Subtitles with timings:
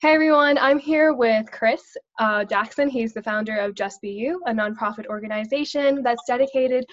[0.00, 2.88] Hey everyone, I'm here with Kris uh, Jackson.
[2.88, 6.84] He's the founder of Just Be You, a nonprofit organization that's dedicated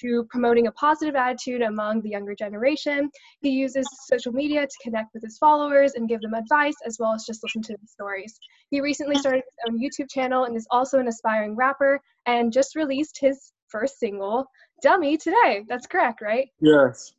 [0.00, 3.10] to promoting a positive attitude among the younger generation.
[3.42, 7.12] He uses social media to connect with his followers and give them advice, as well
[7.12, 8.34] as just listen to the stories.
[8.70, 12.76] He recently started his own YouTube channel and is also an aspiring rapper and just
[12.76, 14.46] released his first single,
[14.80, 15.66] Dummy, today.
[15.68, 16.48] That's correct, right?
[16.60, 17.12] Yes.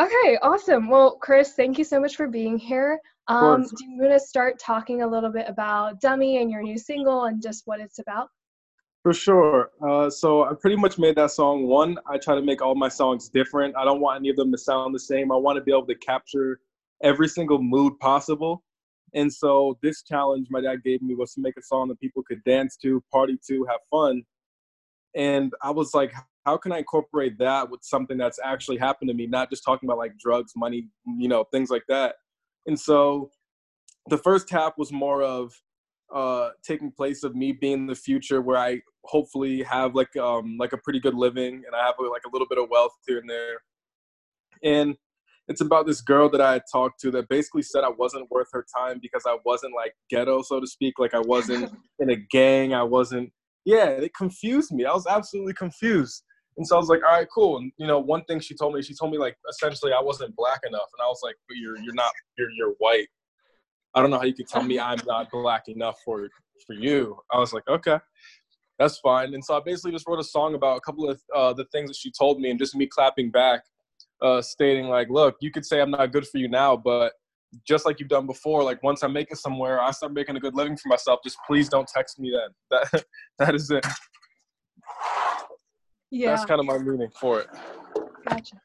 [0.00, 0.88] Okay, awesome.
[0.88, 2.98] Well, Kris, thank you so much for being here.
[3.28, 6.78] Um, do you want to start talking a little bit about Dummy and your new
[6.78, 8.28] single and just what it's about?
[9.02, 9.70] For sure.
[9.86, 11.66] Uh, so I pretty much made that song.
[11.66, 13.76] One, I try to make all my songs different.
[13.76, 15.32] I don't want any of them to sound the same.
[15.32, 16.60] I want to be able to capture
[17.02, 18.62] every single mood possible.
[19.14, 22.22] And so this challenge my dad gave me was to make a song that people
[22.22, 24.22] could dance to, party to, have fun.
[25.14, 26.12] And I was like,
[26.46, 29.88] how can I incorporate that with something that's actually happened to me, not just talking
[29.88, 32.16] about like drugs, money, you know, things like that.
[32.66, 33.30] And so
[34.08, 35.52] the first half was more of
[36.14, 40.56] uh, taking place of me being in the future where I hopefully have like um,
[40.58, 43.18] like a pretty good living and I have like a little bit of wealth here
[43.18, 43.62] and there.
[44.62, 44.96] And
[45.48, 48.48] it's about this girl that I had talked to that basically said I wasn't worth
[48.52, 50.94] her time because I wasn't like ghetto, so to speak.
[50.98, 52.74] Like I wasn't in a gang.
[52.74, 53.32] I wasn't.
[53.64, 54.84] Yeah, it confused me.
[54.84, 56.24] I was absolutely confused.
[56.56, 57.58] And so I was like, all right, cool.
[57.58, 60.36] And you know, one thing she told me, she told me like essentially I wasn't
[60.36, 63.08] black enough, and I was like, but you're you're not you're you're white.
[63.94, 66.28] I don't know how you could tell me I'm not black enough for
[66.66, 67.18] for you.
[67.30, 67.98] I was like, okay,
[68.78, 69.34] that's fine.
[69.34, 71.88] And so I basically just wrote a song about a couple of uh, the things
[71.88, 73.62] that she told me, and just me clapping back,
[74.20, 77.14] uh, stating like, look, you could say I'm not good for you now, but
[77.66, 80.40] just like you've done before, like once I make it somewhere, I start making a
[80.40, 81.20] good living for myself.
[81.24, 82.50] Just please don't text me then.
[82.92, 83.04] That
[83.38, 83.86] that is it
[86.12, 87.48] yeah that's kind of my meaning for it
[88.28, 88.56] gotcha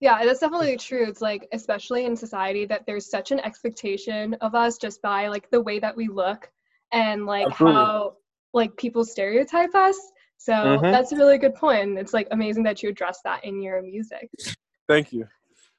[0.00, 4.54] yeah that's definitely true it's like especially in society that there's such an expectation of
[4.54, 6.50] us just by like the way that we look
[6.92, 7.74] and like Absolutely.
[7.74, 8.14] how
[8.54, 9.98] like people stereotype us
[10.38, 10.90] so mm-hmm.
[10.90, 11.82] that's a really good point.
[11.82, 14.30] and it's like amazing that you address that in your music
[14.88, 15.26] thank you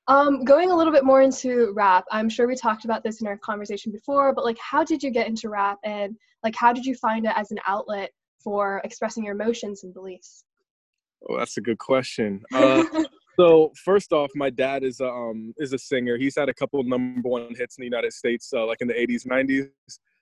[0.10, 3.28] um, going a little bit more into rap, I'm sure we talked about this in
[3.28, 6.86] our conversation before, but like, how did you get into rap, and like, how did
[6.86, 8.12] you find it as an outlet
[8.42, 10.46] for expressing your emotions and beliefs?
[11.30, 12.44] Oh, that's a good question.
[12.54, 12.84] Uh,
[13.40, 16.18] so first off, my dad is a, um is a singer.
[16.18, 18.96] He's had a couple number one hits in the United States, uh, like in the
[18.96, 19.70] '80s, '90s.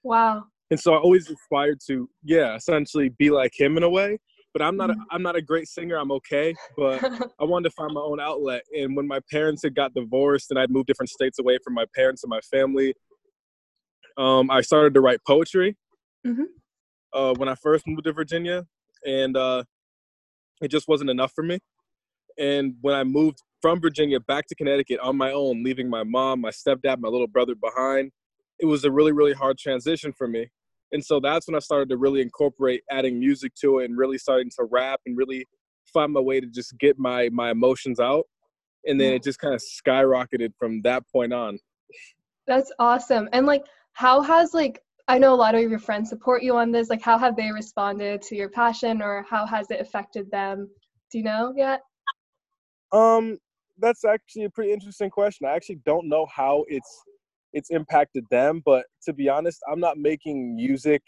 [0.03, 0.43] Wow.
[0.71, 4.19] And so I always aspired to, yeah, essentially be like him in a way.
[4.51, 5.03] But I'm not, a, mm-hmm.
[5.11, 5.97] I'm not a great singer.
[5.97, 7.03] I'm okay, but
[7.39, 8.63] I wanted to find my own outlet.
[8.73, 11.85] And when my parents had got divorced and I'd moved different states away from my
[11.93, 12.93] parents and my family,
[14.17, 15.75] um, I started to write poetry.
[16.25, 16.43] Mm-hmm.
[17.13, 18.65] Uh, when I first moved to Virginia,
[19.05, 19.63] and uh,
[20.61, 21.59] it just wasn't enough for me.
[22.37, 26.41] And when I moved from Virginia back to Connecticut on my own, leaving my mom,
[26.41, 28.11] my stepdad, my little brother behind,
[28.59, 30.49] it was a really, really hard transition for me.
[30.91, 34.17] And so that's when I started to really incorporate adding music to it and really
[34.17, 35.45] starting to rap and really
[35.93, 38.25] find my way to just get my my emotions out.
[38.85, 41.57] And then it just kind of skyrocketed from that point on.
[42.45, 43.27] That's awesome.
[43.33, 46.71] And like how has like I know a lot of your friends support you on
[46.71, 46.89] this.
[46.89, 50.69] Like, how have they responded to your passion, or how has it affected them?
[51.11, 51.81] Do you know yet?
[52.91, 53.37] Um,
[53.77, 55.47] that's actually a pretty interesting question.
[55.47, 57.03] I actually don't know how it's
[57.53, 61.01] it's impacted them, but to be honest, I'm not making music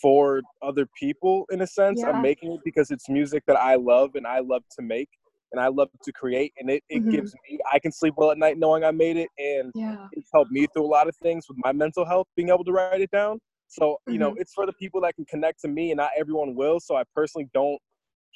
[0.00, 2.00] for other people in a sense.
[2.00, 2.10] Yeah.
[2.10, 5.08] I'm making it because it's music that I love and I love to make
[5.52, 6.52] and I love to create.
[6.58, 7.10] And it, it mm-hmm.
[7.10, 9.28] gives me, I can sleep well at night knowing I made it.
[9.38, 10.06] And yeah.
[10.12, 12.72] it's helped me through a lot of things with my mental health, being able to
[12.72, 13.38] write it down.
[13.68, 14.12] So, mm-hmm.
[14.12, 14.40] you know, mm-hmm.
[14.40, 16.80] it's for the people that can connect to me and not everyone will.
[16.80, 17.78] So I personally don't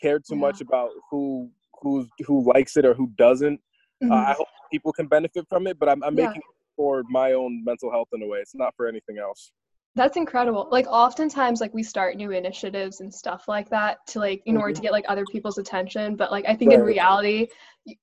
[0.03, 0.41] care too yeah.
[0.41, 3.61] much about who, who's, who likes it or who doesn't.
[4.03, 4.13] Mm-hmm.
[4.13, 6.27] Uh, I hope people can benefit from it, but I'm, I'm yeah.
[6.27, 8.39] making it for my own mental health in a way.
[8.39, 9.53] It's not for anything else.
[9.97, 10.69] That's incredible.
[10.73, 14.63] Like oftentimes like we start new initiatives and stuff like that to like in mm-hmm.
[14.63, 16.81] order to get like other people's attention, but like I think right.
[16.81, 17.47] in reality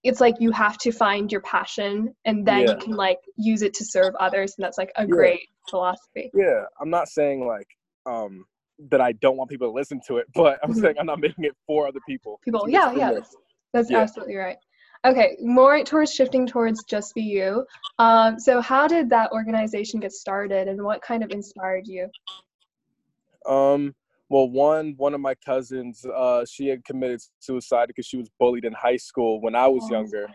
[0.03, 2.71] it's like you have to find your passion and then yeah.
[2.71, 5.07] you can like use it to serve others and that's like a yeah.
[5.07, 6.31] great philosophy.
[6.33, 7.67] Yeah, I'm not saying like
[8.05, 8.45] um
[8.89, 10.81] that I don't want people to listen to it, but I'm mm-hmm.
[10.81, 12.39] saying I'm not making it for other people.
[12.43, 13.11] People, yeah, yeah.
[13.13, 13.35] That's,
[13.73, 13.99] that's yeah.
[13.99, 14.57] absolutely right.
[15.03, 17.65] Okay, more towards shifting towards Just Be You.
[17.97, 22.07] Um, so, how did that organization get started, and what kind of inspired you?
[23.47, 23.95] Um,
[24.29, 28.63] well, one one of my cousins, uh, she had committed suicide because she was bullied
[28.63, 30.29] in high school when I was oh, younger.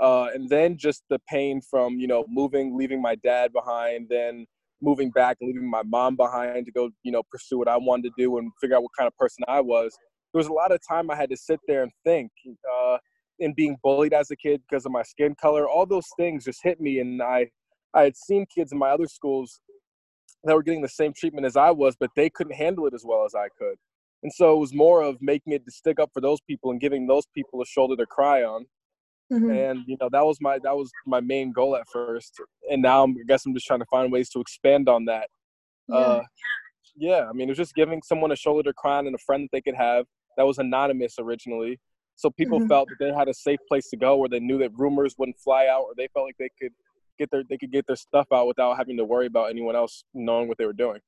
[0.00, 4.46] Uh, and then just the pain from you know moving, leaving my dad behind, then
[4.80, 8.04] moving back and leaving my mom behind to go you know pursue what I wanted
[8.04, 9.94] to do and figure out what kind of person I was.
[10.32, 12.30] There was a lot of time I had to sit there and think.
[12.48, 12.96] Uh,
[13.40, 16.60] and being bullied as a kid because of my skin color all those things just
[16.62, 17.48] hit me and i
[17.94, 19.60] i had seen kids in my other schools
[20.44, 23.04] that were getting the same treatment as I was, but they couldn't handle it as
[23.04, 23.76] well as I could.
[24.22, 26.80] And so it was more of making it to stick up for those people and
[26.80, 28.66] giving those people a shoulder to cry on.
[29.32, 29.50] Mm-hmm.
[29.50, 32.34] And you know that was my that was my main goal at first,
[32.68, 35.28] and now I'm, I guess I'm just trying to find ways to expand on that.
[35.88, 35.94] Yeah.
[35.94, 36.22] Uh,
[36.96, 39.18] yeah, I mean, it was just giving someone a shoulder to cry on and a
[39.18, 40.04] friend that they could have
[40.36, 41.78] that was anonymous originally,
[42.20, 42.68] so people mm-hmm.
[42.68, 45.38] felt that they had a safe place to go where they knew that rumors wouldn't
[45.38, 46.72] fly out, or they felt like they could
[47.18, 50.04] get their they could get their stuff out without having to worry about anyone else
[50.12, 51.00] knowing what they were doing.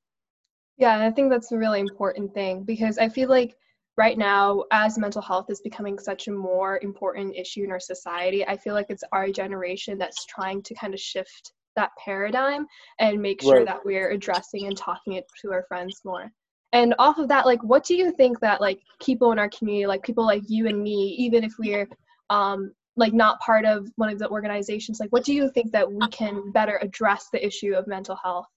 [0.77, 3.55] Yeah, and I think that's a really important thing because I feel like
[3.95, 8.43] right now, as mental health is becoming such a more important issue in our society,
[8.47, 12.65] I feel like it's our generation that's trying to kind of shift that paradigm
[12.99, 13.67] and make sure right.
[13.67, 16.31] that we're addressing and talking it to our friends more.
[16.73, 19.85] And off of that, like, what do you think that like people in our community,
[19.85, 21.87] like people like you and me, even if we're
[22.31, 25.89] um, like not part of one of the organizations, like, what do you think that
[25.89, 28.47] we can better address the issue of mental health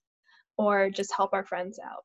[0.56, 2.04] or just help our friends out?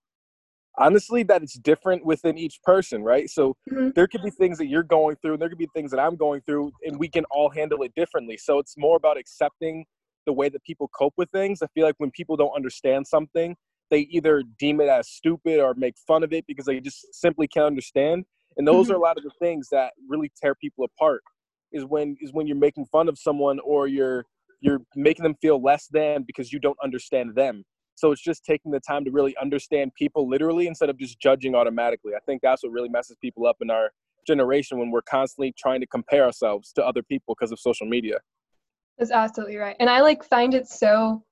[0.78, 3.90] honestly that it's different within each person right so mm-hmm.
[3.94, 6.16] there could be things that you're going through and there could be things that i'm
[6.16, 9.84] going through and we can all handle it differently so it's more about accepting
[10.25, 13.54] the way that people cope with things i feel like when people don't understand something
[13.92, 17.48] they either deem it as stupid or make fun of it because they just simply
[17.48, 18.26] can't understand
[18.58, 18.94] and those mm-hmm.
[18.94, 21.22] are a lot of the things that really tear people apart
[21.72, 24.26] is when is when you're making fun of someone or you're
[24.62, 27.64] you're making them feel less than because you don't understand them
[28.02, 31.54] so it's just taking the time to really understand people literally instead of just judging
[31.54, 32.14] automatically.
[32.16, 33.92] I think that's what really messes people up in our
[34.26, 38.18] generation when we're constantly trying to compare ourselves to other people because of social media.
[38.98, 39.76] That's absolutely right.
[39.80, 41.24] And I like find it so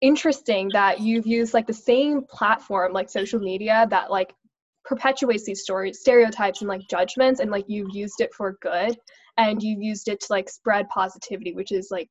[0.00, 4.32] interesting that you've used like the same platform like social media that like
[4.84, 8.96] perpetuates these stories stereotypes and like judgments and like you've used it for good
[9.36, 12.08] and you've used it to like spread positivity which is like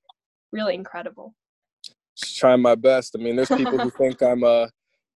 [0.51, 1.33] really incredible
[2.17, 3.15] just trying my best.
[3.17, 4.67] I mean, there's people who think I'm uh,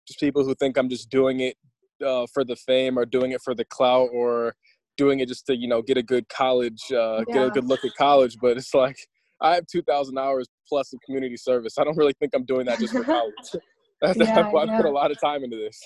[0.07, 1.57] just people who think I'm just doing it
[2.05, 4.53] uh, for the fame or doing it for the clout or
[4.97, 7.33] doing it just to you know get a good college, uh, yeah.
[7.33, 8.37] get a good look at college.
[8.41, 8.97] But it's like
[9.41, 11.77] I have 2,000 hours plus of community service.
[11.77, 13.33] I don't really think I'm doing that just for college.
[14.01, 15.79] That's, yeah, I've, I've put a lot of time into this.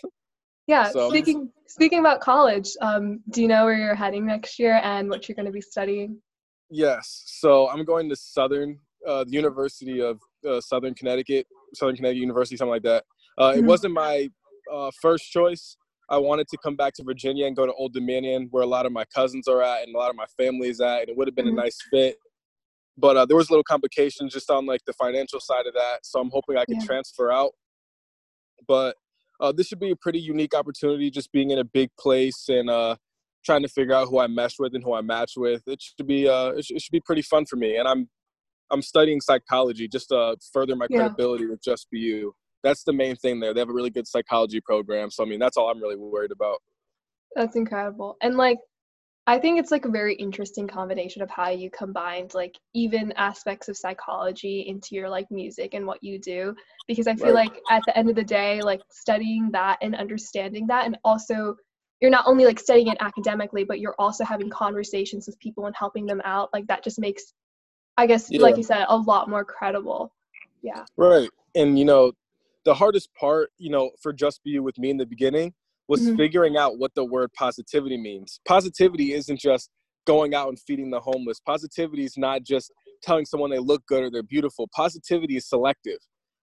[0.68, 0.90] Yeah.
[0.90, 5.10] So, speaking speaking about college, um, do you know where you're heading next year and
[5.10, 6.22] what you're going to be studying?
[6.70, 7.24] Yes.
[7.26, 12.58] So I'm going to Southern, uh, the University of uh, Southern Connecticut, Southern Connecticut University,
[12.58, 13.04] something like that.
[13.38, 13.60] Uh, mm-hmm.
[13.60, 14.30] It wasn't my
[14.74, 15.78] uh, first choice.
[16.10, 18.86] I wanted to come back to Virginia and go to Old Dominion, where a lot
[18.86, 21.18] of my cousins are at and a lot of my family is at, and it
[21.18, 21.60] would have been mm-hmm.
[21.60, 22.18] a nice fit.
[22.98, 26.00] But uh, there was a little complications just on like the financial side of that,
[26.04, 26.86] so I'm hoping I can yeah.
[26.86, 27.52] transfer out.
[28.68, 28.96] But
[29.40, 32.70] uh, this should be a pretty unique opportunity, just being in a big place and
[32.70, 32.96] uh,
[33.46, 35.64] trying to figure out who I mesh with and who I match with.
[35.68, 38.10] It should be uh, it, should be pretty fun for me, and I'm
[38.72, 41.00] I'm studying psychology just to further my yeah.
[41.00, 42.34] credibility with Just Be You.
[42.64, 43.54] That's the main thing there.
[43.54, 45.12] They have a really good psychology program.
[45.12, 46.60] So I mean, that's all I'm really worried about.
[47.36, 48.16] That's incredible.
[48.22, 48.58] And like
[49.28, 53.68] I think it's like a very interesting combination of how you combined like even aspects
[53.68, 56.56] of psychology into your like music and what you do
[56.88, 57.50] because I feel right.
[57.50, 61.56] like at the end of the day like studying that and understanding that and also
[62.02, 65.76] you're not only like studying it academically but you're also having conversations with people and
[65.76, 67.34] helping them out like that just makes
[67.98, 68.42] I guess, yeah.
[68.42, 70.14] like you said, a lot more credible.
[70.62, 70.84] Yeah.
[70.98, 71.30] Right.
[71.56, 72.12] And, you know,
[72.66, 75.54] the hardest part, you know, for Just Be You with me in the beginning
[75.88, 76.16] was mm-hmm.
[76.16, 78.40] figuring out what the word positivity means.
[78.48, 79.70] Positivity isn't just
[80.06, 81.40] going out and feeding the homeless.
[81.46, 82.72] Positivity is not just
[83.04, 84.70] telling someone they look good or they're beautiful.
[84.76, 85.98] Positivity is selective.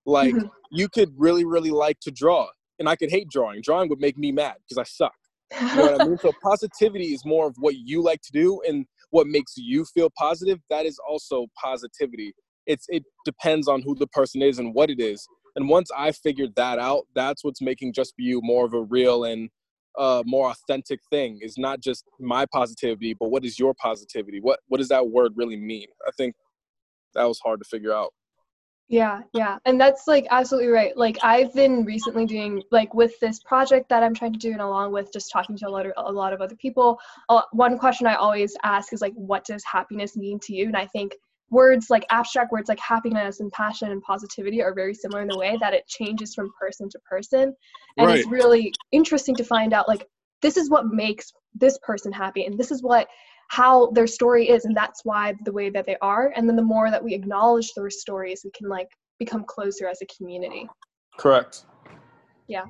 [0.05, 0.47] Like mm-hmm.
[0.71, 3.61] you could really, really like to draw, and I could hate drawing.
[3.63, 5.13] Drawing would make me mad because I suck.
[5.61, 6.19] You know what I mean?
[6.19, 10.11] So positivity is more of what you like to do, and what makes you feel
[10.19, 12.33] positive, that is also positivity.
[12.67, 15.27] It's it depends on who the person is and what it is.
[15.57, 18.83] And once I figured that out, that's what's making Just Be You more of a
[18.83, 19.51] real and
[19.99, 21.39] uh, more authentic thing.
[21.43, 24.41] Is not just my positivity, but what is your positivity?
[24.41, 25.89] What what does that word really mean?
[26.07, 26.35] I think
[27.15, 28.13] that was hard to figure out.
[28.89, 29.59] Yeah, yeah.
[29.65, 30.95] And that's like absolutely right.
[30.97, 34.61] Like I've been recently doing like with this project that I'm trying to do and
[34.61, 36.99] along with just talking to a lot of a lot of other people,
[37.31, 40.67] uh, one question I always ask is like what does happiness mean to you?
[40.67, 41.15] And I think
[41.53, 45.39] words like abstract words like happiness and passion and positivity are very similar in the
[45.39, 47.55] way that it changes from person to person.
[47.99, 48.19] And right.
[48.19, 50.09] it's really interesting to find out like
[50.41, 53.07] this is what makes this person happy and this is what
[53.49, 56.63] how their story is and that's why the way that they are and then the
[56.63, 60.67] more that we acknowledge those stories we can like become closer as a community
[61.19, 61.67] correct
[62.49, 62.65] yeah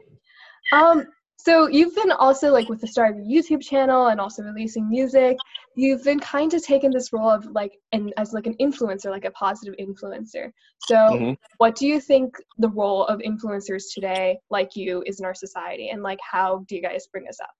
[0.72, 1.06] um
[1.44, 4.88] So you've been also like with the start of your YouTube channel and also releasing
[4.88, 5.36] music,
[5.74, 9.24] you've been kind of taken this role of like and as like an influencer, like
[9.24, 10.52] a positive influencer.
[10.86, 11.32] So mm-hmm.
[11.56, 15.88] what do you think the role of influencers today, like you, is in our society
[15.88, 17.50] and like how do you guys bring this up?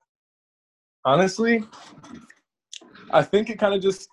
[1.05, 1.65] Honestly,
[3.11, 4.09] I think it kind of just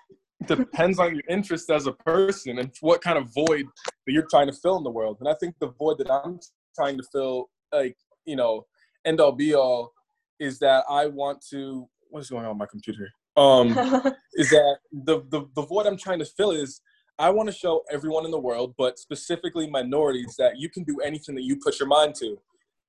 [0.47, 3.67] depends on your interest as a person and what kind of void
[4.07, 5.17] that you're trying to fill in the world.
[5.19, 6.39] And I think the void that I'm
[6.75, 7.95] trying to fill, like,
[8.25, 8.65] you know,
[9.05, 9.93] end all be all
[10.39, 13.09] is that I want to what's going on with my computer?
[13.37, 13.69] Um
[14.33, 16.81] is that the, the the void I'm trying to fill is
[17.19, 21.01] I want to show everyone in the world, but specifically minorities, that you can do
[21.01, 22.37] anything that you put your mind to.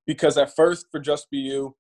[0.07, 1.75] Because at first, for Just Be You,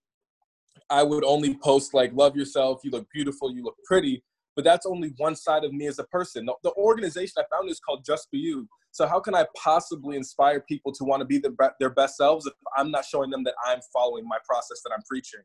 [0.90, 4.24] I would only post like "Love yourself," "You look beautiful," "You look pretty,"
[4.60, 6.44] but that's only one side of me as a person.
[6.44, 10.18] The, the organization I found is called Just Be You, so how can I possibly
[10.18, 13.42] inspire people to want to be the, their best selves if I'm not showing them
[13.44, 15.40] that I'm following my process that I'm preaching?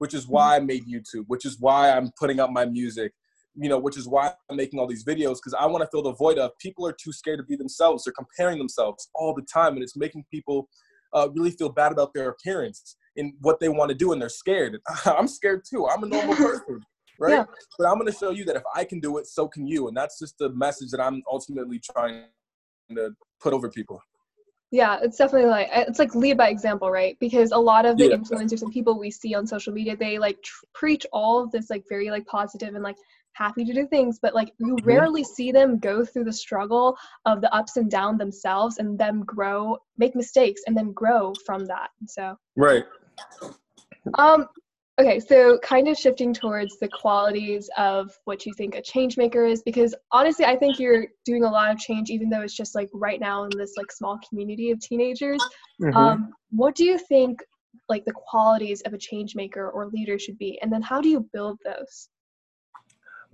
[0.00, 3.12] Which is why I made YouTube, which is why I'm putting up my music,
[3.54, 6.02] you know, which is why I'm making all these videos because I want to fill
[6.02, 8.04] the void of people are too scared to be themselves.
[8.04, 10.68] They're comparing themselves all the time, and it's making people
[11.14, 14.28] uh, really feel bad about their appearance and what they want to do, and they're
[14.28, 14.78] scared.
[15.06, 15.88] I'm scared too.
[15.88, 16.82] I'm a normal person.
[17.18, 17.44] Right, yeah.
[17.78, 19.88] but I'm going to show you that if I can do it, so can you,
[19.88, 22.24] and that's just the message that I'm ultimately trying
[22.94, 23.10] to
[23.40, 24.00] put over people
[24.70, 28.08] yeah it's definitely like it's like lead by example right because a lot of the
[28.08, 28.16] yeah.
[28.16, 31.70] influencers and people we see on social media they like tr- preach all of this
[31.70, 32.96] like very like positive and like
[33.32, 34.86] happy to do things but like you mm-hmm.
[34.86, 39.24] rarely see them go through the struggle of the ups and downs themselves and them
[39.24, 42.84] grow make mistakes and then grow from that so right
[44.18, 44.46] um
[45.00, 49.44] Okay, so kind of shifting towards the qualities of what you think a change maker
[49.44, 52.74] is, because honestly, I think you're doing a lot of change, even though it's just
[52.74, 55.40] like right now in this like small community of teenagers.
[55.80, 55.96] Mm-hmm.
[55.96, 57.38] Um, what do you think
[57.88, 61.08] like the qualities of a change maker or leader should be, and then how do
[61.08, 62.08] you build those?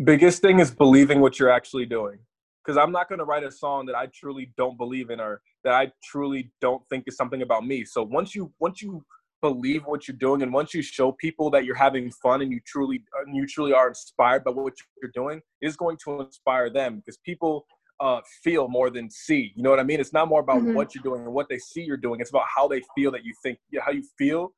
[0.03, 2.19] Biggest thing is believing what you're actually doing,
[2.63, 5.41] because I'm not going to write a song that I truly don't believe in or
[5.63, 7.87] that I truly don't think is something about me.
[7.87, 9.03] So once you once you
[9.45, 12.59] believe what you're doing and once you show people that you're having fun and you
[12.67, 14.73] truly and you truly are inspired by what
[15.03, 17.67] you're doing is going to inspire them because people
[18.01, 20.73] uh, feel more than see you know what i mean it's not more about mm-hmm.
[20.73, 23.23] what you're doing and what they see you're doing it's about how they feel that
[23.23, 24.55] you think how you feel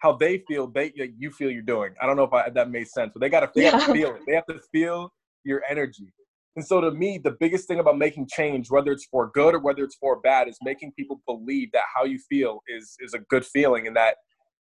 [0.00, 2.88] how they feel they you feel you're doing i don't know if, I, that made
[2.88, 3.70] sense but they gotta they yeah.
[3.70, 5.10] to feel it they have to feel
[5.44, 6.12] your energy
[6.56, 9.60] and so to me, the biggest thing about making change, whether it's for good or
[9.60, 13.18] whether it's for bad, is making people believe that how you feel is is a
[13.30, 14.16] good feeling and that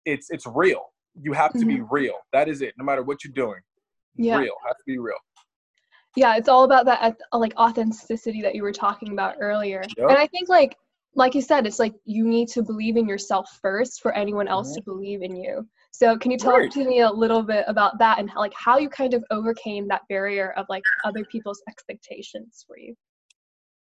[0.06, 0.86] it's it's real.
[1.22, 1.68] You have to mm-hmm.
[1.68, 2.16] be real.
[2.32, 2.74] That is it.
[2.78, 3.60] No matter what you're doing,
[4.16, 4.38] yeah.
[4.38, 4.54] real.
[4.66, 5.18] Have to be real.
[6.16, 9.84] Yeah, it's all about that like authenticity that you were talking about earlier.
[9.98, 10.10] Yep.
[10.10, 10.78] And I think like
[11.16, 14.70] like you said, it's like you need to believe in yourself first for anyone else
[14.70, 14.76] mm-hmm.
[14.76, 15.68] to believe in you.
[15.92, 18.78] So can you talk to me a little bit about that and how, like how
[18.78, 22.96] you kind of overcame that barrier of like other people's expectations for you?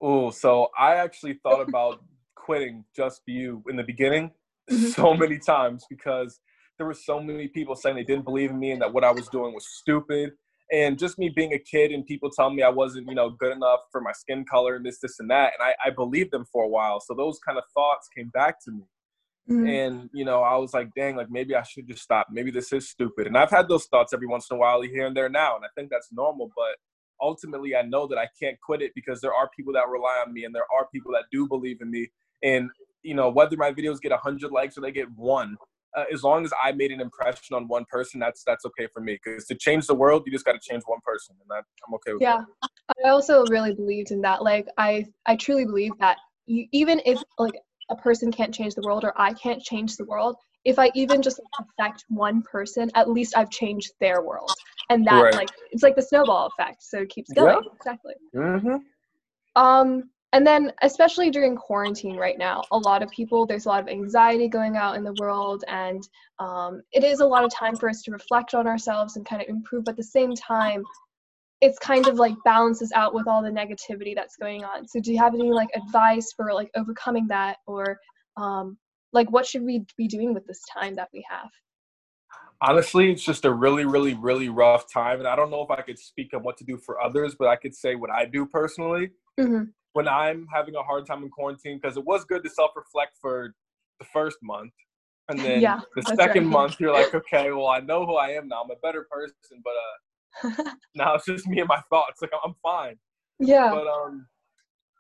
[0.02, 2.02] Oh, so I actually thought about
[2.36, 4.32] quitting Just Be You in the beginning
[4.72, 4.88] mm-hmm.
[4.88, 6.40] so many times because
[6.78, 9.12] there were so many people saying they didn't believe in me and that what I
[9.12, 10.32] was doing was stupid.
[10.72, 13.54] And just me being a kid and people telling me I wasn't, you know, good
[13.54, 15.54] enough for my skin color and this, this, and that.
[15.58, 17.00] And I, I believed them for a while.
[17.00, 18.84] So those kind of thoughts came back to me.
[19.50, 19.68] Mm-hmm.
[19.68, 22.28] And, you know, I was like, dang, like maybe I should just stop.
[22.32, 23.28] Maybe this is stupid.
[23.28, 25.56] And I've had those thoughts every once in a while here and there now.
[25.56, 26.52] And I think that's normal.
[26.56, 26.76] But
[27.22, 30.34] ultimately, I know that I can't quit it because there are people that rely on
[30.34, 32.10] me and there are people that do believe in me.
[32.44, 32.70] And
[33.04, 35.56] you know, whether my videos get 100 likes or they get one,
[35.96, 39.02] uh, as long as I made an impression on one person, that's that's okay for
[39.02, 39.18] me.
[39.24, 41.94] Because to change the world, you just got to change one person, and that, I'm
[41.96, 42.22] okay with.
[42.22, 42.70] Yeah, that.
[43.06, 44.44] I also really believed in that.
[44.44, 47.54] Like, I I truly believe that you, even if like
[47.90, 51.22] a person can't change the world or I can't change the world, if I even
[51.22, 54.52] just affect one person, at least I've changed their world,
[54.90, 55.34] and that right.
[55.34, 56.84] like it's like the snowball effect.
[56.84, 57.62] So it keeps going.
[57.64, 57.72] Yeah.
[57.76, 58.14] Exactly.
[58.36, 59.62] Mm-hmm.
[59.62, 63.82] Um, and then especially during quarantine right now a lot of people there's a lot
[63.82, 66.08] of anxiety going out in the world and
[66.40, 69.42] um, it is a lot of time for us to reflect on ourselves and kind
[69.42, 70.84] of improve but at the same time
[71.62, 75.12] it's kind of like balances out with all the negativity that's going on so do
[75.12, 77.98] you have any like advice for like overcoming that or
[78.38, 78.78] um,
[79.14, 81.50] like what should we be doing with this time that we have
[82.62, 85.82] honestly it's just a really really really rough time and i don't know if i
[85.82, 88.46] could speak on what to do for others but i could say what i do
[88.46, 89.64] personally mm-hmm
[89.98, 93.18] when I'm having a hard time in quarantine because it was good to self reflect
[93.20, 93.56] for
[94.00, 94.72] the first month.
[95.28, 96.52] And then yeah, the second right.
[96.52, 98.62] month, you're like, okay, well, I know who I am now.
[98.64, 99.98] I'm a better person, but uh,
[100.96, 102.22] now it's just me and my thoughts.
[102.22, 102.98] Like, I'm fine.
[103.40, 103.72] Yeah.
[103.72, 104.28] But um,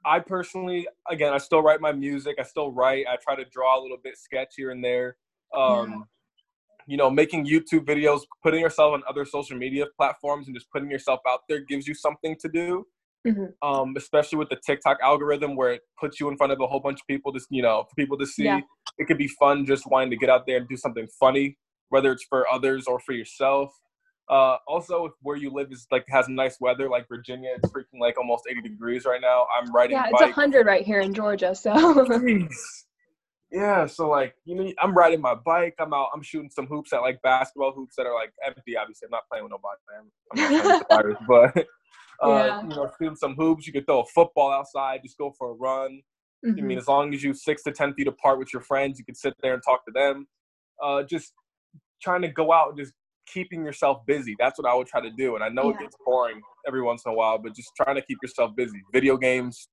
[0.05, 2.37] I personally, again, I still write my music.
[2.39, 3.05] I still write.
[3.07, 5.17] I try to draw a little bit, sketch here and there.
[5.55, 5.95] Um, yeah.
[6.87, 10.89] you know, making YouTube videos, putting yourself on other social media platforms, and just putting
[10.89, 12.85] yourself out there gives you something to do.
[13.27, 13.67] Mm-hmm.
[13.67, 16.79] Um, especially with the TikTok algorithm, where it puts you in front of a whole
[16.79, 18.45] bunch of people, just you know, for people to see.
[18.45, 18.61] Yeah.
[18.97, 21.57] It could be fun just wanting to get out there and do something funny,
[21.89, 23.73] whether it's for others or for yourself.
[24.29, 28.17] Uh, also, where you live is like has nice weather, like Virginia, it's freaking like
[28.17, 29.47] almost 80 degrees right now.
[29.57, 29.95] I'm riding.
[29.95, 31.55] Yeah, it's 100 right here in Georgia.
[31.55, 31.73] So.
[33.51, 35.75] yeah, so like you know, I'm riding my bike.
[35.79, 36.09] I'm out.
[36.13, 38.75] I'm shooting some hoops at like basketball hoops that are like empty.
[38.75, 39.79] Obviously, I'm not playing with nobody.
[39.97, 42.61] I'm, I'm not playing with but uh, yeah.
[42.63, 43.65] you know, shooting some hoops.
[43.65, 45.01] You could throw a football outside.
[45.03, 46.01] Just go for a run.
[46.45, 46.49] Mm-hmm.
[46.49, 46.77] I mean, mm-hmm.
[46.79, 49.33] as long as you six to ten feet apart with your friends, you can sit
[49.41, 50.27] there and talk to them.
[50.83, 51.31] Uh, just
[52.01, 52.93] trying to go out and just
[53.31, 54.35] keeping yourself busy.
[54.39, 55.35] That's what I would try to do.
[55.35, 55.75] And I know yeah.
[55.75, 58.81] it gets boring every once in a while, but just trying to keep yourself busy.
[58.93, 59.67] Video games.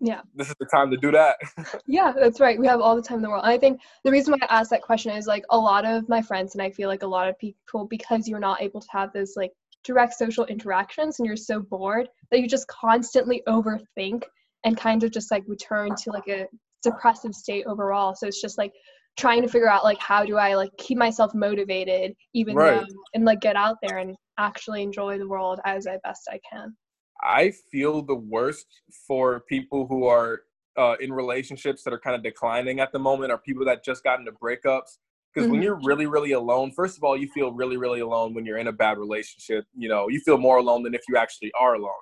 [0.00, 0.20] Yeah.
[0.34, 1.36] This is the time to do that.
[1.86, 2.58] yeah, that's right.
[2.58, 3.44] We have all the time in the world.
[3.44, 6.08] And I think the reason why I asked that question is like a lot of
[6.08, 8.88] my friends and I feel like a lot of people because you're not able to
[8.90, 9.52] have those like
[9.84, 14.24] direct social interactions and you're so bored that you just constantly overthink
[14.64, 16.46] and kind of just like return to like a
[16.82, 18.14] depressive state overall.
[18.14, 18.72] So it's just like
[19.16, 22.80] trying to figure out like how do I like keep myself motivated even right.
[22.80, 26.40] though and like get out there and actually enjoy the world as I best I
[26.50, 26.74] can.
[27.22, 28.66] I feel the worst
[29.06, 30.40] for people who are
[30.76, 34.02] uh, in relationships that are kind of declining at the moment or people that just
[34.02, 34.98] got into breakups.
[35.32, 35.52] Because mm-hmm.
[35.52, 38.58] when you're really, really alone, first of all, you feel really, really alone when you're
[38.58, 39.64] in a bad relationship.
[39.76, 41.92] You know, you feel more alone than if you actually are alone.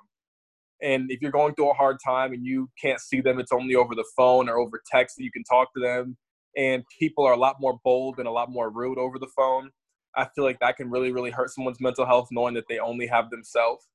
[0.81, 3.75] And if you're going through a hard time and you can't see them, it's only
[3.75, 6.17] over the phone or over text that you can talk to them
[6.55, 9.69] and people are a lot more bold and a lot more rude over the phone.
[10.15, 13.07] I feel like that can really, really hurt someone's mental health knowing that they only
[13.07, 13.87] have themselves,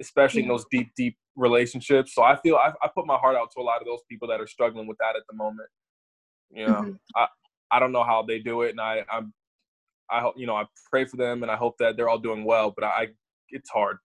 [0.00, 2.14] especially in those deep, deep relationships.
[2.14, 4.26] So I feel I, I, put my heart out to a lot of those people
[4.28, 5.68] that are struggling with that at the moment.
[6.50, 6.92] You know, mm-hmm.
[7.14, 7.26] I,
[7.70, 9.34] I don't know how they do it, and I, I'm,
[10.10, 12.44] I hope you know I pray for them, and I hope that they're all doing
[12.44, 12.72] well.
[12.74, 13.08] But I,
[13.50, 13.98] it's hard.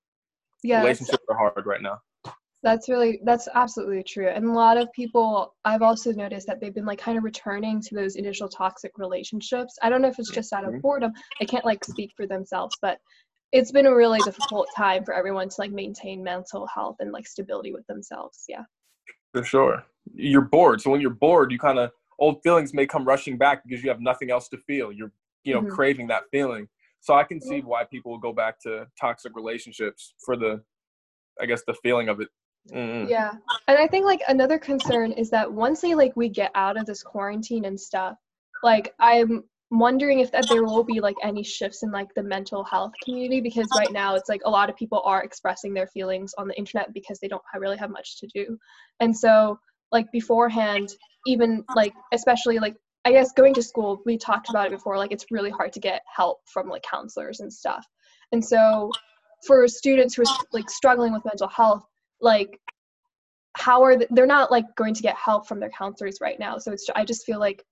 [0.63, 1.99] Yeah, relationships are hard right now.
[2.63, 4.27] That's really that's absolutely true.
[4.27, 7.81] And a lot of people I've also noticed that they've been like kind of returning
[7.81, 9.77] to those initial toxic relationships.
[9.81, 10.81] I don't know if it's just out of mm-hmm.
[10.81, 11.11] boredom.
[11.41, 12.99] I can't like speak for themselves, but
[13.51, 17.27] it's been a really difficult time for everyone to like maintain mental health and like
[17.27, 18.43] stability with themselves.
[18.47, 18.63] Yeah.
[19.33, 19.83] For sure.
[20.13, 20.81] You're bored.
[20.81, 23.89] So when you're bored, you kind of old feelings may come rushing back because you
[23.89, 24.91] have nothing else to feel.
[24.91, 25.11] You're,
[25.43, 25.69] you know, mm-hmm.
[25.69, 26.67] craving that feeling.
[26.99, 30.61] So I can see why people go back to toxic relationships for the
[31.41, 32.27] I guess the feeling of it
[32.69, 33.09] Mm.
[33.09, 33.31] Yeah.
[33.67, 36.85] And I think like another concern is that once they like we get out of
[36.85, 38.17] this quarantine and stuff,
[38.63, 42.63] like I'm wondering if that there will be like any shifts in like the mental
[42.63, 46.33] health community because right now it's like a lot of people are expressing their feelings
[46.37, 48.57] on the internet because they don't really have much to do.
[48.99, 49.59] And so
[49.91, 50.89] like beforehand
[51.25, 55.11] even like especially like I guess going to school, we talked about it before, like
[55.11, 57.85] it's really hard to get help from like counselors and stuff.
[58.31, 58.91] And so
[59.47, 61.83] for students who are like struggling with mental health,
[62.21, 62.59] like
[63.57, 66.57] how are they, they're not like going to get help from their counselors right now.
[66.57, 67.63] So it's i just feel like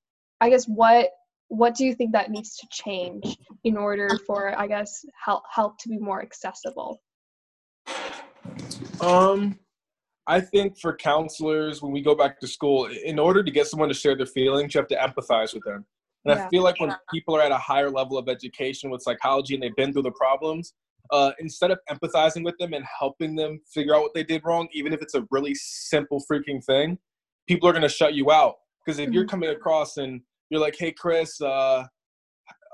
[0.41, 1.09] i guess what
[1.47, 5.77] what do you think that needs to change in order for i guess help help
[5.79, 7.01] to be more accessible?
[9.01, 9.57] Um
[10.27, 13.89] i think for counselors when we go back to school in order to get someone
[13.89, 15.85] to share their feelings you have to empathize with them.
[16.25, 16.45] And yeah.
[16.45, 19.63] i feel like when people are at a higher level of education with psychology and
[19.63, 20.73] they've been through the problems
[21.11, 24.67] uh, instead of empathizing with them and helping them figure out what they did wrong,
[24.73, 26.97] even if it's a really simple freaking thing,
[27.47, 28.55] people are going to shut you out.
[28.85, 29.13] Because if mm-hmm.
[29.13, 31.85] you're coming across and you're like, hey, Kris, uh,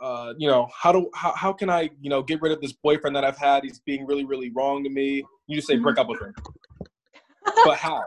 [0.02, 2.74] uh, you know, how do how, how can I, you know, get rid of this
[2.74, 3.64] boyfriend that I've had?
[3.64, 5.24] He's being really, really wrong to me.
[5.48, 6.34] You just say, break up with him.
[7.66, 8.04] but how?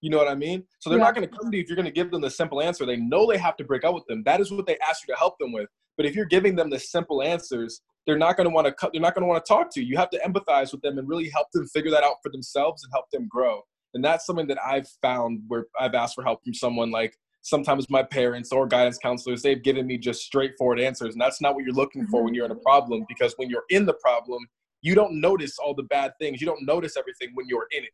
[0.00, 0.64] You know what I mean?
[0.78, 1.04] So they're yeah.
[1.04, 2.86] not going to come to you if you're going to give them the simple answer.
[2.86, 4.22] They know they have to break up with them.
[4.24, 5.68] That is what they ask you to help them with.
[5.96, 8.92] But if you're giving them the simple answers, they're not going to want to cut
[8.92, 10.98] they're not going to want to talk to you you have to empathize with them
[10.98, 13.60] and really help them figure that out for themselves and help them grow
[13.94, 17.88] and that's something that i've found where i've asked for help from someone like sometimes
[17.88, 21.64] my parents or guidance counselors they've given me just straightforward answers and that's not what
[21.64, 24.44] you're looking for when you're in a problem because when you're in the problem
[24.82, 27.90] you don't notice all the bad things you don't notice everything when you're in it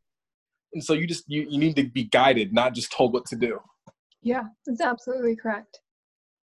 [0.72, 3.36] and so you just you, you need to be guided not just told what to
[3.36, 3.58] do
[4.22, 5.80] yeah that's absolutely correct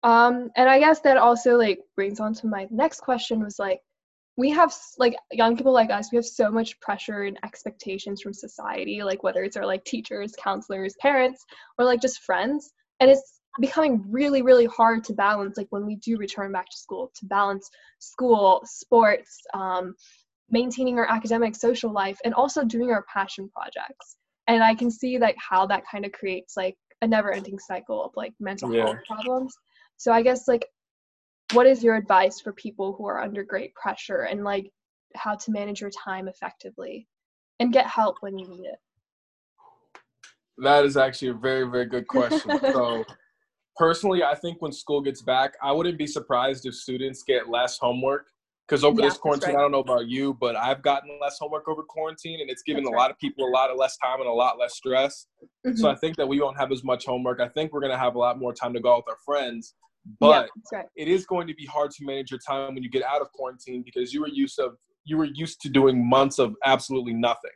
[0.04, 3.80] um, and I guess that also like brings on to my next question was like,
[4.36, 8.34] we have like young people like us, we have so much pressure and expectations from
[8.34, 11.42] society, like whether it's our like teachers, counselors, parents,
[11.78, 12.70] or like just friends.
[13.00, 16.76] And it's becoming really, really hard to balance like when we do return back to
[16.76, 19.94] school, to balance school, sports, um,
[20.54, 24.16] maintaining our academic social life, and also doing our passion projects.
[24.46, 28.02] And I can see like how that kind of creates like a never ending cycle
[28.02, 28.86] of like mental yeah.
[28.86, 29.54] health problems
[29.96, 30.66] so I guess like
[31.52, 34.70] what is your advice for people who are under great pressure and like
[35.14, 37.06] how to manage your time effectively
[37.60, 38.78] and get help when you need it?
[40.58, 42.58] That is actually a very, very good question.
[42.60, 43.04] so,
[43.76, 47.78] personally, I think when school gets back, I wouldn't be surprised if students get less
[47.78, 48.26] homework.
[48.66, 49.58] Because over yeah, this quarantine, right.
[49.58, 52.86] I don't know about you, but I've gotten less homework over quarantine, and it's given
[52.86, 55.26] a lot of people a lot of less time and a lot less stress.
[55.66, 55.76] Mm-hmm.
[55.76, 57.40] So I think that we won't have as much homework.
[57.40, 59.18] I think we're going to have a lot more time to go out with our
[59.24, 59.74] friends.
[60.18, 60.86] But yeah, right.
[60.96, 63.30] it is going to be hard to manage your time when you get out of
[63.32, 67.50] quarantine because you were used of you were used to doing months of absolutely nothing.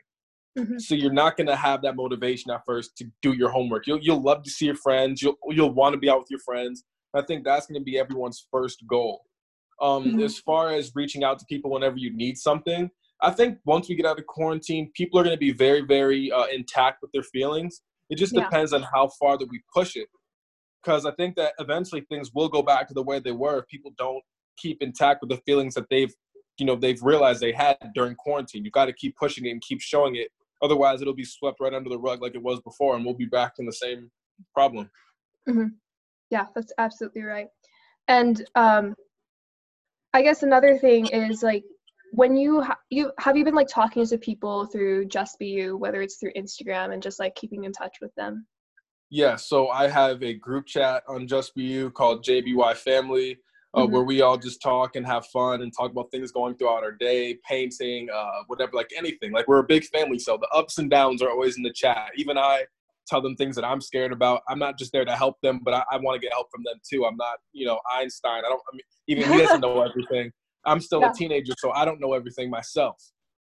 [0.58, 0.78] Mm-hmm.
[0.78, 3.86] So you're not going to have that motivation at first to do your homework.
[3.86, 5.22] You'll you'll love to see your friends.
[5.22, 6.84] You'll you'll want to be out with your friends.
[7.14, 9.22] I think that's going to be everyone's first goal.
[9.80, 10.20] Um, mm-hmm.
[10.20, 12.90] As far as reaching out to people whenever you need something,
[13.22, 16.30] I think once we get out of quarantine, people are going to be very very
[16.32, 17.82] uh, intact with their feelings.
[18.10, 18.44] It just yeah.
[18.44, 20.08] depends on how far that we push it.
[20.82, 23.66] Because I think that eventually things will go back to the way they were if
[23.66, 24.22] people don't
[24.56, 26.12] keep intact with the feelings that they've
[26.58, 28.64] you know they've realized they had during quarantine.
[28.64, 30.28] You've got to keep pushing it and keep showing it
[30.62, 33.26] Otherwise, it'll be swept right under the rug like it was before, and we'll be
[33.26, 34.10] back in the same
[34.52, 34.90] problem.
[35.48, 35.68] Mm-hmm.
[36.30, 37.48] Yeah, that's absolutely right.
[38.08, 38.94] And um,
[40.18, 41.62] I guess another thing is like
[42.10, 45.76] when you ha- you have you been like talking to people through Just Be You,
[45.76, 48.44] whether it's through Instagram and just like keeping in touch with them.
[49.10, 53.38] Yeah, so I have a group chat on Just Be You called JBY Family
[53.74, 53.92] uh, mm-hmm.
[53.92, 56.92] where we all just talk and have fun and talk about things going throughout our
[56.92, 59.30] day, painting, uh, whatever, like anything.
[59.30, 62.10] Like we're a big family, so the ups and downs are always in the chat.
[62.16, 62.64] Even I
[63.08, 64.42] tell them things that I'm scared about.
[64.48, 66.62] I'm not just there to help them, but I, I want to get help from
[66.64, 67.06] them too.
[67.06, 68.44] I'm not, you know, Einstein.
[68.44, 68.60] I don't.
[68.72, 70.30] I mean, even he doesn't know everything.
[70.66, 71.10] I'm still yeah.
[71.10, 72.96] a teenager, so I don't know everything myself.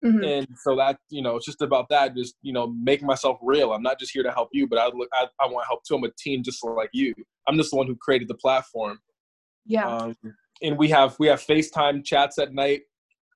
[0.05, 0.23] Mm-hmm.
[0.23, 2.15] And so that you know, it's just about that.
[2.15, 3.73] Just you know, making myself real.
[3.73, 5.09] I'm not just here to help you, but I look.
[5.13, 5.95] I, I want to help too.
[5.95, 7.13] I'm a teen just like you.
[7.47, 8.99] I'm just the one who created the platform.
[9.65, 9.87] Yeah.
[9.87, 10.15] Um,
[10.61, 12.81] and we have we have FaceTime chats at night.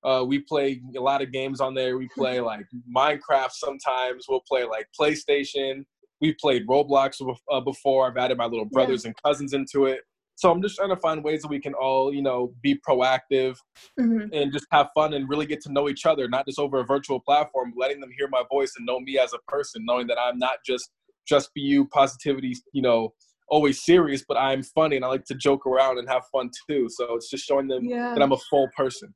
[0.04, 1.96] Uh, we play a lot of games on there.
[1.96, 4.26] We play like Minecraft sometimes.
[4.28, 5.84] We'll play like PlayStation.
[6.22, 8.06] We played Roblox uh, before.
[8.06, 9.08] I've added my little brothers yeah.
[9.08, 10.00] and cousins into it.
[10.36, 13.56] So I'm just trying to find ways that we can all, you know, be proactive
[14.00, 14.32] mm-hmm.
[14.32, 16.84] and just have fun and really get to know each other, not just over a
[16.84, 20.18] virtual platform, letting them hear my voice and know me as a person, knowing that
[20.18, 20.90] I'm not just
[21.28, 23.12] just be you positivity, you know,
[23.48, 26.88] always serious, but I'm funny and I like to joke around and have fun too.
[26.90, 28.14] So it's just showing them yeah.
[28.14, 29.14] that I'm a full person.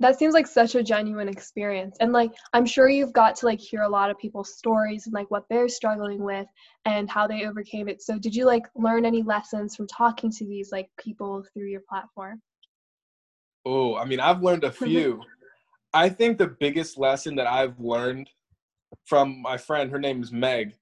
[0.00, 1.96] That seems like such a genuine experience.
[2.00, 5.14] And like I'm sure you've got to like hear a lot of people's stories and
[5.14, 6.46] like what they're struggling with
[6.84, 8.02] and how they overcame it.
[8.02, 11.82] So did you like learn any lessons from talking to these like people through your
[11.88, 12.40] platform?
[13.66, 15.20] Oh, I mean, I've learned a few.
[15.92, 18.30] I think the biggest lesson that I've learned
[19.04, 20.74] from my friend, her name is Meg,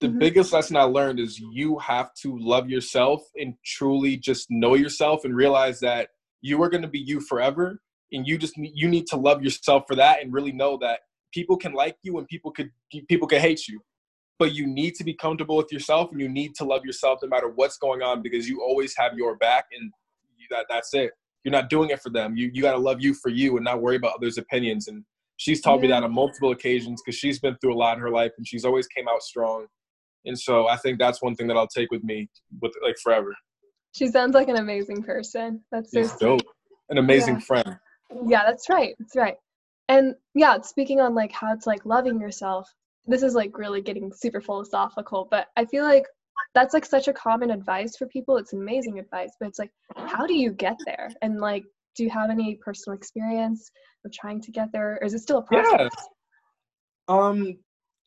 [0.00, 0.18] the mm-hmm.
[0.18, 5.24] biggest lesson I learned is you have to love yourself and truly just know yourself
[5.24, 6.08] and realize that
[6.42, 7.80] you are going to be you forever
[8.12, 11.00] and you just you need to love yourself for that and really know that
[11.32, 12.70] people can like you and people could
[13.08, 13.80] people could hate you
[14.38, 17.28] but you need to be comfortable with yourself and you need to love yourself no
[17.28, 19.90] matter what's going on because you always have your back and
[20.50, 21.10] that that's it
[21.44, 23.64] you're not doing it for them you you got to love you for you and
[23.64, 25.04] not worry about others opinions and
[25.38, 25.82] she's taught yeah.
[25.82, 28.46] me that on multiple occasions because she's been through a lot in her life and
[28.46, 29.66] she's always came out strong
[30.26, 32.28] and so I think that's one thing that I'll take with me
[32.60, 33.34] with like forever.
[33.92, 35.62] She sounds like an amazing person.
[35.72, 36.42] That's so dope.
[36.90, 37.40] An amazing yeah.
[37.40, 37.76] friend.
[38.26, 38.94] Yeah, that's right.
[38.98, 39.36] That's right.
[39.88, 42.68] And yeah, speaking on like how it's like loving yourself,
[43.06, 46.04] this is like really getting super philosophical, but I feel like
[46.54, 48.36] that's like such a common advice for people.
[48.36, 51.10] It's amazing advice, but it's like, how do you get there?
[51.22, 51.64] And like,
[51.94, 53.70] do you have any personal experience
[54.04, 55.88] of trying to get there, or is it still a process?
[55.88, 55.88] Yeah.
[57.08, 57.58] Um,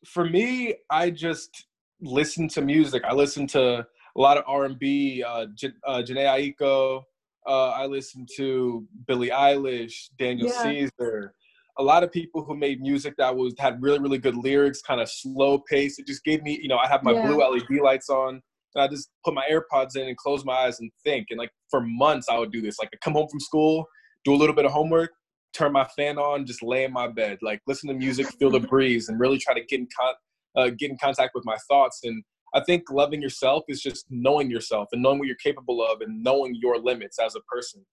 [0.06, 1.66] for me, I just
[2.00, 3.02] listen to music.
[3.04, 3.86] I listen to
[4.16, 7.02] a lot of R&B, uh, J- uh, Jhené Aiko.
[7.46, 10.62] Uh, I listened to Billie Eilish, Daniel yeah.
[10.62, 11.34] Caesar.
[11.78, 15.00] A lot of people who made music that was had really really good lyrics, kind
[15.00, 15.98] of slow pace.
[15.98, 17.26] It just gave me, you know, I have my yeah.
[17.26, 18.42] blue LED lights on.
[18.74, 21.26] And I just put my AirPods in and close my eyes and think.
[21.30, 22.78] And like for months, I would do this.
[22.78, 23.86] Like I come home from school,
[24.24, 25.10] do a little bit of homework,
[25.52, 28.60] turn my fan on, just lay in my bed, like listen to music, feel the
[28.68, 30.14] breeze, and really try to get in con-
[30.56, 32.00] uh, get in contact with my thoughts.
[32.04, 32.22] And
[32.54, 36.22] I think loving yourself is just knowing yourself and knowing what you're capable of and
[36.22, 37.84] knowing your limits as a person.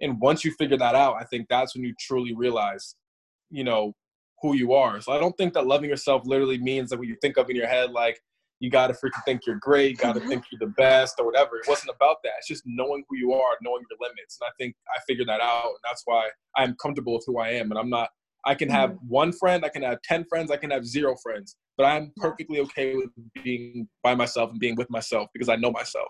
[0.00, 2.96] And once you figure that out, I think that's when you truly realize,
[3.50, 3.94] you know,
[4.42, 5.00] who you are.
[5.00, 7.56] So I don't think that loving yourself literally means that what you think of in
[7.56, 8.18] your head, like
[8.58, 10.28] you got to freaking think you're great, got to mm-hmm.
[10.28, 11.56] think you're the best or whatever.
[11.56, 12.32] It wasn't about that.
[12.38, 14.38] It's just knowing who you are, knowing your limits.
[14.40, 15.66] And I think I figured that out.
[15.66, 17.70] And that's why I'm comfortable with who I am.
[17.70, 18.08] And I'm not
[18.44, 19.08] I can have mm-hmm.
[19.08, 22.60] one friend, I can have 10 friends, I can have zero friends, but I'm perfectly
[22.60, 23.10] okay with
[23.42, 26.08] being by myself and being with myself because I know myself.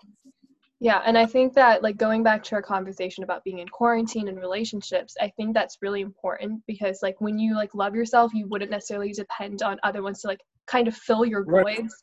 [0.82, 4.28] Yeah, and I think that like going back to our conversation about being in quarantine
[4.28, 8.46] and relationships, I think that's really important because like when you like love yourself, you
[8.48, 11.78] wouldn't necessarily depend on other ones to like kind of fill your Right.
[11.78, 11.94] voids.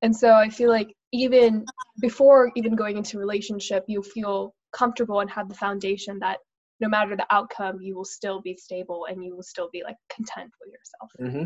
[0.00, 1.66] And so I feel like even
[2.00, 6.38] before even going into relationship, you feel comfortable and have the foundation that
[6.82, 9.96] no matter the outcome, you will still be stable and you will still be like
[10.14, 11.10] content with yourself.
[11.32, 11.44] hmm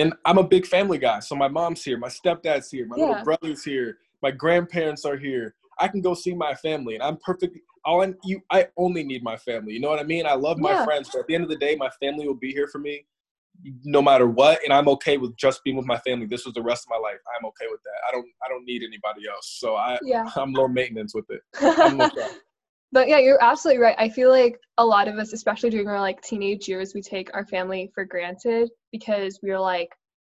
[0.00, 3.02] And I'm a big family guy, so my mom's here, my stepdad's here, my Yeah.
[3.02, 5.54] little brother's here, my grandparents are here.
[5.78, 7.58] I can go see my family, and I'm perfect.
[7.84, 9.74] All I, you, I only need my family.
[9.74, 10.24] You know what I mean?
[10.26, 10.84] I love my Yeah.
[10.84, 13.04] friends, but at the end of the day, my family will be here for me,
[13.84, 16.26] no matter what, and I'm okay with just being with my family.
[16.26, 17.18] This was the rest of my life.
[17.38, 17.98] I'm okay with that.
[18.08, 19.56] I don't, I don't need anybody else.
[19.60, 20.24] So I, Yeah.
[20.36, 21.42] I'm low maintenance with it.
[22.96, 23.94] But yeah, you're absolutely right.
[23.98, 27.28] I feel like a lot of us, especially during our like teenage years, we take
[27.34, 29.90] our family for granted because we're like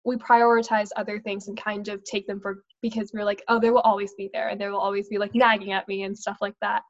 [0.05, 3.71] we prioritize other things and kind of take them for because we're like, oh, they
[3.71, 6.38] will always be there and they will always be like nagging at me and stuff
[6.40, 6.83] like that.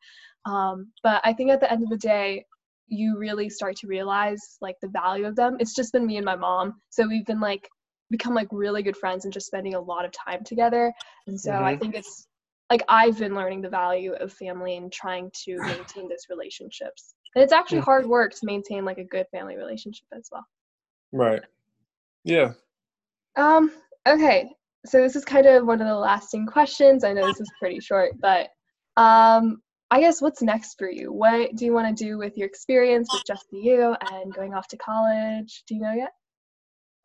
[0.47, 2.47] Um, but I think at the end of the day,
[2.87, 5.59] you really start to realize like the value of them.
[5.61, 7.69] It's just been me and my mom, so we've been like
[8.11, 10.95] become like really good friends and just spending a lot of time together.
[11.27, 11.81] And so I Mhm.
[11.81, 12.28] think it's
[12.71, 17.15] like I've been learning the value of family and trying to maintain those relationships.
[17.35, 20.47] And it's actually hard work to maintain like a good family relationship as well.
[21.13, 21.43] Right.
[22.25, 22.53] Yeah.
[23.37, 23.71] Um,
[24.07, 24.51] okay.
[24.87, 27.05] So this is kind of one of the lasting questions.
[27.05, 28.49] I know this is pretty short, but
[28.97, 31.13] um I guess what's next for you?
[31.13, 34.53] What do you want to do with your experience with Just Be You and going
[34.53, 35.63] off to college?
[35.67, 36.11] Do you know yet?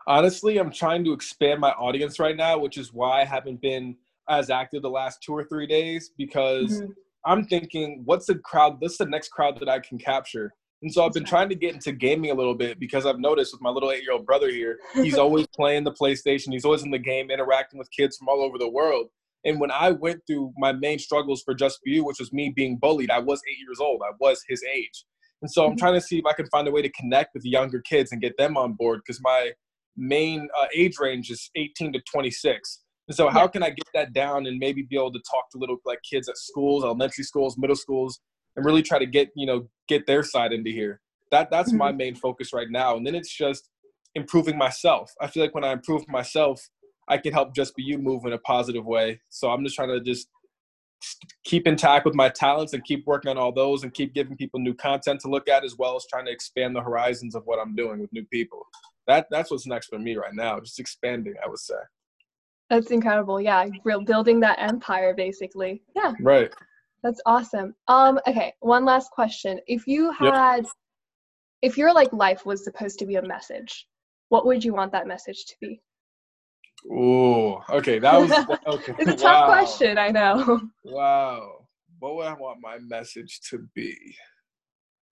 [0.07, 3.95] honestly i'm trying to expand my audience right now which is why i haven't been
[4.29, 6.95] as active the last two or three days because Mhm.
[7.25, 11.05] i'm thinking what's the crowd what's the next crowd that i can capture and so
[11.05, 13.69] i've been trying to get into gaming a little bit because i've noticed with my
[13.69, 16.99] little eight year old brother here he's always playing the playstation he's always in the
[16.99, 19.07] game interacting with kids from all over the world
[19.45, 22.49] and when i went through my main struggles for just For you which was me
[22.55, 25.05] being bullied i was eight years old i was his age
[25.41, 25.79] and so i'm Mhm.
[25.79, 28.21] trying to see if i can find a way to connect with younger kids and
[28.21, 29.51] get them on board because my
[29.95, 32.82] main uh, age range is 18 to 26.
[33.11, 33.47] So, how Yeah.
[33.47, 36.29] can I get that down and maybe be able to talk to little like kids
[36.29, 38.19] at schools, elementary schools, middle schools,
[38.55, 41.01] and really try to get you know get their side into here?
[41.31, 41.97] That that's my mm-hmm.
[41.97, 42.95] main focus right now.
[42.95, 43.69] And then it's just
[44.15, 45.11] improving myself.
[45.19, 46.61] I feel like when I improve myself,
[47.07, 49.19] I can help just be you move in a positive way.
[49.29, 50.27] So I'm just trying to just
[51.43, 54.59] keep intact with my talents and keep working on all those and keep giving people
[54.59, 57.59] new content to look at as well as trying to expand the horizons of what
[57.59, 58.65] I'm doing with new people.
[59.07, 61.75] That that's what's next for me right now, just expanding, I would say.
[62.73, 63.39] That's incredible.
[63.39, 65.83] Yeah, real building that empire basically.
[65.95, 66.51] Yeah, Right.
[67.03, 67.75] that's awesome.
[67.87, 69.59] Um, okay, one last question.
[69.67, 70.33] If you Yep.
[70.33, 70.65] had
[71.61, 73.87] if your like life was supposed to be a message,
[74.29, 75.81] what would you want that message to be?
[76.87, 78.31] Ooh, okay, that was
[78.65, 78.93] okay.
[78.97, 79.45] It's a tough wow.
[79.45, 80.61] question, I know.
[80.83, 81.67] Wow.
[81.99, 83.95] What would I want my message to be?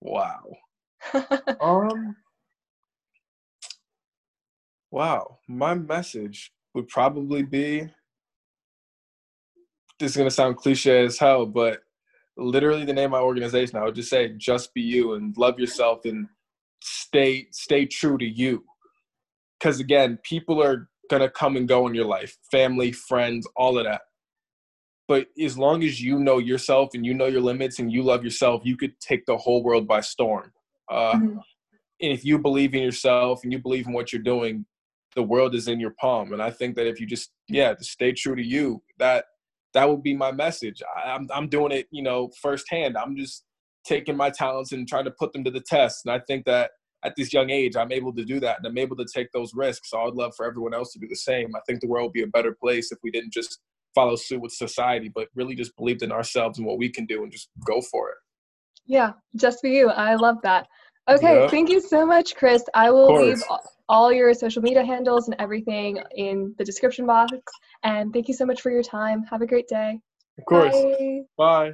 [0.01, 0.41] Wow.
[1.61, 2.15] Um
[4.89, 7.89] Wow, my message would probably be
[9.99, 11.81] this is gonna sound cliche as hell, but
[12.35, 15.59] literally the name of my organization, I would just say just be you and love
[15.59, 16.27] yourself and
[16.81, 18.65] stay stay true to you.
[19.61, 23.85] Cause again, people are gonna come and go in your life, family, friends, all of
[23.85, 24.01] that.
[25.07, 28.23] But as long as you know yourself and you know your limits and you love
[28.23, 30.53] yourself, you could take the whole world by storm.
[30.89, 31.43] Uh, Mhm.
[32.01, 34.65] and if you believe in yourself and you believe in what you're doing,
[35.15, 36.33] the world is in your palm.
[36.33, 39.25] And I think that if you just, yeah, just stay true to you, that
[39.73, 40.81] that would be my message.
[40.95, 42.97] I, I'm I'm doing it, you know, firsthand.
[42.97, 43.43] I'm just
[43.85, 46.05] taking my talents and trying to put them to the test.
[46.05, 46.71] And I think that
[47.03, 49.53] at this young age, I'm able to do that, and I'm able to take those
[49.55, 49.89] risks.
[49.89, 51.55] So I'd love for everyone else to do the same.
[51.55, 53.59] I think the world would be a better place if we didn't just
[53.95, 57.23] follow suit with society, but really just believed in ourselves and what we can do
[57.23, 58.17] and just go for it.
[58.85, 59.89] Yeah, just for you.
[59.89, 60.67] I love that.
[61.09, 61.47] Okay, Yeah.
[61.49, 62.63] thank you so much, Kris.
[62.73, 63.41] I will leave
[63.91, 67.33] all your social media handles and everything in the description box.
[67.83, 69.23] And thank you so much for your time.
[69.23, 69.99] Have a great day.
[70.39, 70.81] Of course.
[70.81, 71.21] Bye.
[71.37, 71.71] Bye.